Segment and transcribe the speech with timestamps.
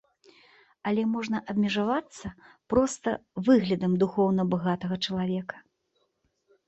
[0.91, 2.27] Але можна абмежавацца
[2.75, 3.09] проста
[3.51, 5.55] выглядам духоўна багатага чалавека.